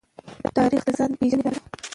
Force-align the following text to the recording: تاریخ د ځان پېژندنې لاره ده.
تاریخ 0.57 0.81
د 0.87 0.89
ځان 0.97 1.11
پېژندنې 1.19 1.45
لاره 1.53 1.59
ده. 1.63 1.79